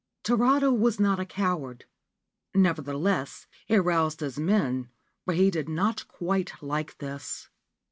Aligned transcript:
Tarada 0.23 0.71
was 0.73 0.99
not 0.99 1.19
a 1.19 1.25
coward; 1.27 1.85
nevertheless, 2.55 3.45
he 3.67 3.75
aroused 3.75 4.21
his 4.21 4.39
men, 4.39 4.89
for 5.25 5.35
he 5.35 5.51
did 5.51 5.69
not 5.69 6.07
quite 6.07 6.53
like 6.63 6.97
this. 6.97 7.49